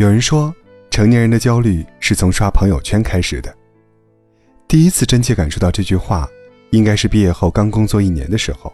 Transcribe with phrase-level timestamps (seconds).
[0.00, 0.54] 有人说，
[0.90, 3.54] 成年人的焦虑是从刷朋友圈开始的。
[4.66, 6.26] 第一次真切感受到这句话，
[6.70, 8.72] 应该是毕业后刚工作一年的时候。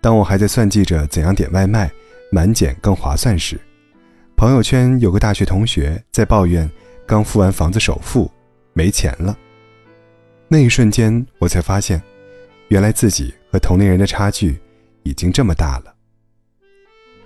[0.00, 1.92] 当我还在算计着怎样点外卖
[2.32, 3.60] 满减更划算时，
[4.38, 6.66] 朋友圈有个大学同学在抱怨
[7.06, 8.30] 刚付完房子首付，
[8.72, 9.36] 没钱了。
[10.48, 12.00] 那一瞬间，我才发现，
[12.68, 14.58] 原来自己和同龄人的差距
[15.02, 15.94] 已经这么大了。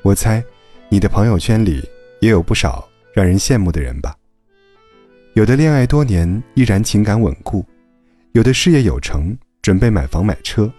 [0.03, 0.43] 我猜，
[0.89, 1.89] 你的朋友圈里
[2.21, 4.15] 也有不少让人羡慕的人吧？
[5.35, 7.65] 有的恋爱多年依然情感稳固，
[8.33, 10.73] 有的事业有成准备买房买车，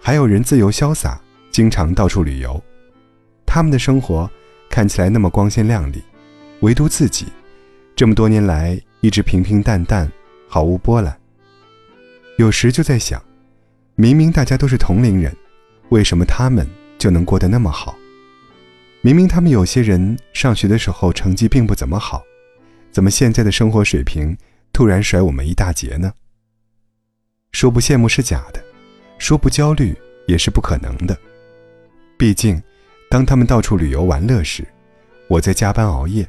[0.00, 1.20] 还有人自由潇洒，
[1.50, 2.62] 经常到处旅游。
[3.46, 4.30] 他们的生活
[4.68, 6.02] 看起来那么光鲜亮丽，
[6.60, 7.26] 唯独自己，
[7.96, 10.10] 这么多年来一直平平淡淡，
[10.46, 11.18] 毫无波澜。
[12.36, 13.20] 有时就在想，
[13.96, 15.34] 明明大家都是同龄人，
[15.88, 16.68] 为什么他们
[16.98, 17.96] 就能过得那么好？
[19.00, 22.22] 明明他们有些人上学的时候成绩并不怎么好。
[22.90, 24.36] 怎么现在的生活水平
[24.72, 26.12] 突然甩我们一大截呢？
[27.52, 28.62] 说不羡慕是假的，
[29.18, 29.96] 说不焦虑
[30.26, 31.16] 也是不可能的。
[32.16, 32.60] 毕竟，
[33.08, 34.66] 当他们到处旅游玩乐时，
[35.28, 36.24] 我在加班熬夜；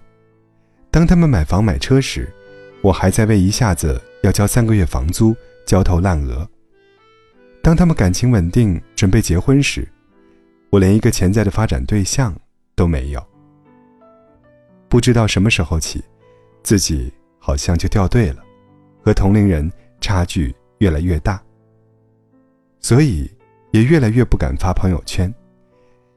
[0.91, 2.31] 当他们买房买车时，
[2.81, 6.45] 我还在为一下子要交三个月房租焦头烂额；
[7.63, 9.87] 当他们感情稳定准备结婚时，
[10.69, 12.35] 我连一个潜在的发展对象
[12.79, 13.21] 都没有。
[14.87, 16.01] 不知道什么时候起。
[16.61, 18.43] 自己好像就掉队了，
[19.01, 19.71] 和同龄人
[20.01, 21.41] 差距越来越大，
[22.81, 23.31] 所以
[23.71, 25.33] 也越来越不敢发朋友圈，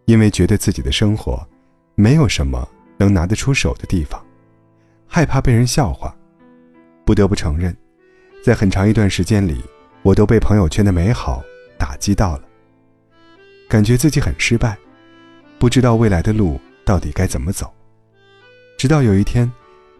[0.04, 1.40] 因为觉得自己的生活
[1.94, 4.20] 没有什么能拿得出手的地方，
[5.06, 6.14] 害怕被人笑话。
[7.06, 7.74] 不得不承认，
[8.44, 9.62] 在很长一段时间里，
[10.02, 11.40] 我都被朋友圈的美好
[11.78, 12.44] 打击到了，
[13.68, 14.76] 感觉自己很失败，
[15.62, 17.72] 不知道未来的路到底该怎么走。
[18.76, 19.48] 直到有一天。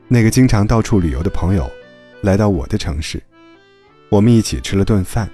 [0.09, 1.71] 那个经常到处旅游的朋友，
[2.21, 3.23] 来到我的城市，
[4.09, 5.31] 我们一起吃了顿饭。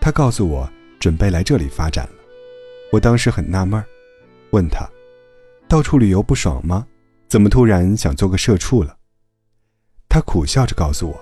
[0.00, 0.66] 他告诉我
[0.98, 2.12] 准备来这里发展了。
[2.90, 3.84] 我当时很纳闷，
[4.52, 4.88] 问他
[5.68, 6.86] ：“到处旅游不爽吗？
[7.28, 8.96] 怎么突然想做个社畜了？”
[10.08, 11.20] 他苦笑着告诉我，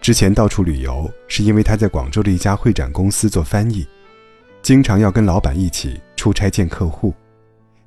[0.00, 3.86] 之前到处旅游是因为他在广州的一家会展公司做翻译，
[4.62, 7.12] 经常要跟老板一起出差见客户。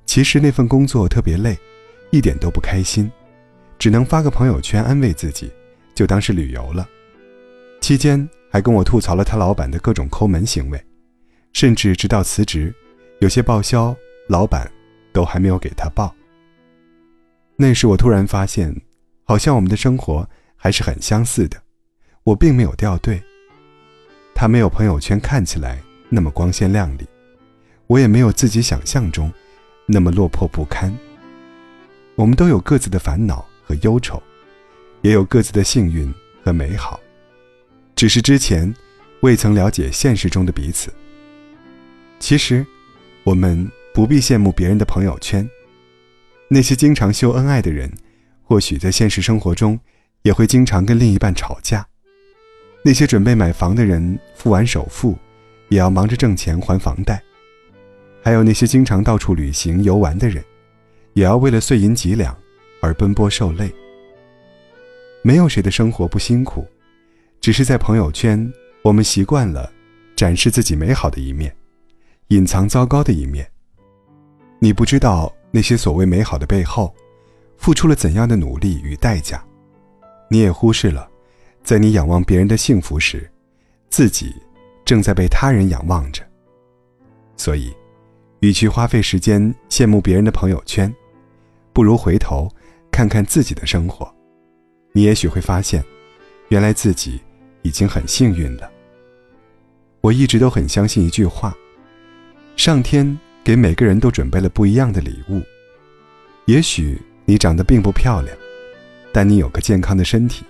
[0.05, 1.57] 其实那份工作特别累，
[2.09, 3.09] 一点都不开心。
[3.79, 5.51] 只能发个朋友圈安慰自己，
[5.95, 6.87] 就当是旅游了。
[7.79, 10.79] 期间还跟我吐槽了他老板的各种抠门行为，
[11.53, 12.71] 甚至直到辞职，
[13.21, 13.95] 有些报销
[14.27, 14.71] 老板
[15.11, 16.13] 都还没有给他报。
[17.55, 18.75] 那时我突然发现，
[19.23, 21.57] 好像我们的生活还是很相似的。
[22.23, 23.19] 我并没有掉队，
[24.35, 27.07] 他没有朋友圈看起来那么光鲜亮丽，
[27.87, 29.33] 我也没有自己想象中
[29.91, 30.91] 那么落魄不堪。
[32.15, 33.45] 我们都有各自的烦恼。
[33.63, 34.21] 和忧愁，
[35.01, 36.13] 也有各自的幸运
[36.43, 36.99] 和美好，
[37.95, 38.73] 只是之前
[39.21, 40.91] 未曾了解现实中的彼此。
[42.19, 42.65] 其实，
[43.23, 45.49] 我们不必羡慕别人的朋友圈，
[46.49, 47.89] 那些经常秀恩爱的人，
[48.43, 49.79] 或许在现实生活中
[50.23, 51.85] 也会经常跟另一半吵架；
[52.83, 55.17] 那些准备买房的人，付完首付，
[55.69, 57.15] 也要忙着挣钱还房贷；
[58.21, 60.43] 还有那些经常到处旅行游玩的人，
[61.13, 62.35] 也要为了碎银几两。
[62.83, 63.71] 而奔波受累，
[65.21, 66.65] 没有谁的生活不辛苦，
[67.39, 68.51] 只是在朋友圈，
[68.81, 69.71] 我们习惯了
[70.15, 71.55] 展示自己美好的一面，
[72.29, 73.47] 隐藏糟糕的一面。
[74.57, 76.91] 你不知道那些所谓美好的背后，
[77.55, 79.45] 付出了怎样的努力与代价，
[80.27, 81.07] 你也忽视了，
[81.63, 83.29] 在你仰望别人的幸福时，
[83.91, 84.33] 自己
[84.83, 86.23] 正在被他人仰望着。
[87.37, 87.71] 所以，
[88.41, 90.93] 与其花费时间羡慕别人的朋友圈，
[91.73, 92.47] 不如回头。
[92.91, 94.13] 看看自己的生活，
[94.91, 95.81] 你也许会发现，
[96.49, 97.21] 原来自己
[97.61, 98.69] 已经很幸运了。
[100.01, 101.55] 我一直都很相信一句话：
[102.57, 105.41] 上天给每个人都准备了不一样的礼物。
[106.45, 108.37] 也许你长得并不漂亮，
[109.13, 110.43] 但你有个健康的身体；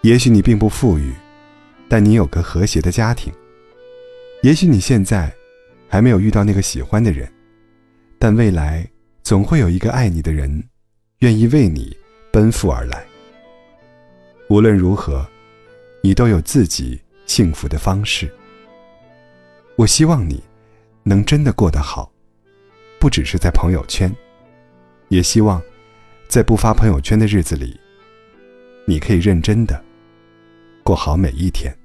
[0.00, 1.14] 也许你并不富裕，
[1.88, 3.32] 但你有个和谐的家庭；
[4.42, 5.32] 也许你现在
[5.88, 7.28] 还没有遇到那个喜欢的人，
[8.18, 8.86] 但未来
[9.22, 10.62] 总会有一个爱你的人。
[11.20, 11.96] 愿意为你
[12.32, 13.04] 奔赴而来。
[14.48, 15.26] 无论如何，
[16.00, 18.32] 你都有自己幸福的方式。
[19.74, 20.40] 我希望你
[21.02, 22.12] 能真的过得好，
[23.00, 24.14] 不只是在朋友圈，
[25.08, 25.60] 也希望
[26.28, 27.76] 在不发朋友圈的日子里，
[28.86, 29.84] 你可以认真的
[30.84, 31.76] 过好每一天。